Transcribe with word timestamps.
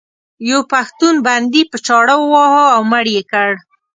یو 0.49 0.59
پښتون 0.71 1.15
بندي 1.27 1.63
په 1.71 1.77
چاړه 1.85 2.15
وواهه 2.19 2.65
او 2.75 2.81
مړ 2.91 3.05
یې 3.15 3.23
کړ. 3.31 3.49